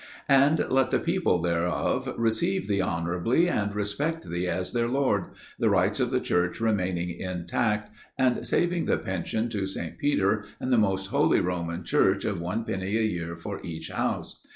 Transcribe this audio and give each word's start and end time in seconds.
And 0.27 0.65
let 0.71 0.89
the 0.89 0.97
people 0.97 1.39
thereof 1.43 2.15
receive 2.17 2.67
thee 2.67 2.81
honorably, 2.81 3.47
and 3.47 3.75
respect 3.75 4.27
thee 4.27 4.47
as 4.47 4.73
their 4.73 4.87
Lord; 4.87 5.25
the 5.59 5.69
rights 5.69 5.99
of 5.99 6.09
the 6.09 6.19
Church 6.19 6.59
remaining 6.59 7.11
intact, 7.11 7.91
and 8.17 8.43
saving 8.47 8.85
the 8.87 8.97
pension 8.97 9.47
to 9.49 9.67
St. 9.67 9.99
Peter 9.99 10.45
and 10.59 10.71
the 10.71 10.77
most 10.79 11.09
Holy 11.11 11.39
Roman 11.39 11.83
Church 11.83 12.25
of 12.25 12.41
one 12.41 12.65
penny 12.65 12.97
a 12.97 13.01
year 13.03 13.35
for 13.37 13.61
each 13.63 13.91
house. 13.91 14.41